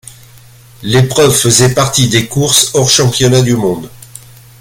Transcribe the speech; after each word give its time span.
L'épreuve 0.81 1.31
faisait 1.31 1.75
partie 1.75 2.07
des 2.09 2.25
courses 2.27 2.71
hors-championnat 2.73 3.43
du 3.43 3.55
monde. 3.55 3.87